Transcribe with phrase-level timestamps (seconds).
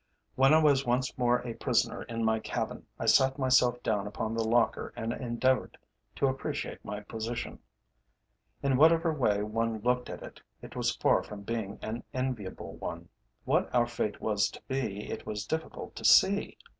[0.33, 4.33] When I was once more a prisoner in my cabin, I sat myself down upon
[4.33, 5.77] the locker and endeavoured
[6.15, 7.59] to appreciate my position.
[8.63, 13.09] In whatever way one looked at it, it was far from being an enviable one.
[13.45, 16.57] What our fate was to be it was difficult to see.